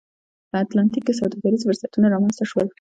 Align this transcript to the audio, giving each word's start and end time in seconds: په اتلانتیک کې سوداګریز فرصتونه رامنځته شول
په 0.49 0.55
اتلانتیک 0.63 1.03
کې 1.07 1.13
سوداګریز 1.19 1.61
فرصتونه 1.65 2.07
رامنځته 2.13 2.43
شول 2.51 2.67